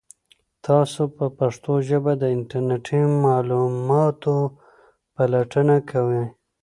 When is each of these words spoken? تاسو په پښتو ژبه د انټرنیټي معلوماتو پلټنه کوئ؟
تاسو 0.67 1.01
په 1.15 1.25
پښتو 1.37 1.73
ژبه 1.89 2.13
د 2.21 2.23
انټرنیټي 2.35 3.01
معلوماتو 3.23 4.35
پلټنه 5.15 5.75
کوئ؟ 5.91 6.23